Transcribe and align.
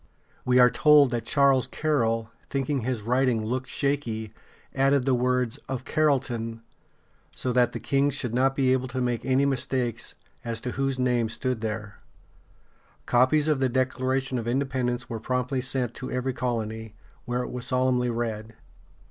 We 0.45 0.57
are 0.57 0.71
told 0.71 1.11
that 1.11 1.25
Charles 1.25 1.67
Carroll, 1.67 2.31
thinking 2.49 2.81
his 2.81 3.03
writing 3.03 3.45
looked 3.45 3.69
shaky, 3.69 4.33
added 4.73 5.05
the 5.05 5.13
words 5.13 5.59
"of 5.69 5.85
Carrollton," 5.85 6.63
so 7.35 7.53
that 7.53 7.71
the 7.71 7.79
king 7.79 8.09
should 8.09 8.33
not 8.33 8.55
be 8.55 8.73
able 8.73 8.87
to 8.87 8.99
make 8.99 9.23
any 9.23 9.45
mistake 9.45 10.01
as 10.43 10.59
to 10.61 10.71
whose 10.71 10.97
name 10.97 11.29
stood 11.29 11.61
there. 11.61 11.99
[Illustration: 13.07 13.27
Pennsylvania 13.29 13.39
Statehouse.] 13.43 13.45
Copies 13.45 13.47
of 13.47 13.59
the 13.59 13.69
Declaration 13.69 14.37
of 14.39 14.47
Independence 14.47 15.07
were 15.07 15.19
promptly 15.19 15.61
sent 15.61 15.93
to 15.93 16.09
every 16.09 16.33
colony, 16.33 16.95
where 17.25 17.43
it 17.43 17.51
was 17.51 17.67
solemnly 17.67 18.09
read. 18.09 18.55